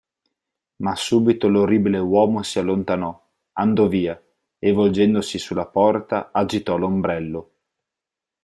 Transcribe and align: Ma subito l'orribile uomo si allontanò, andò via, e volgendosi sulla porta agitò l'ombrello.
Ma 0.77 0.95
subito 0.95 1.47
l'orribile 1.47 1.99
uomo 1.99 2.41
si 2.41 2.57
allontanò, 2.57 3.13
andò 3.51 3.85
via, 3.85 4.19
e 4.57 4.71
volgendosi 4.71 5.37
sulla 5.37 5.67
porta 5.67 6.31
agitò 6.33 6.75
l'ombrello. 6.75 7.51